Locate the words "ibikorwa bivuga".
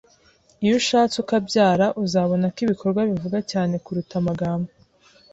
2.65-3.37